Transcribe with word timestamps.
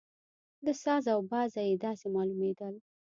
له 0.65 0.73
ساز 0.83 1.03
او 1.13 1.19
بازه 1.31 1.61
یې 1.69 1.75
داسې 1.85 2.05
معلومېدل. 2.15 2.73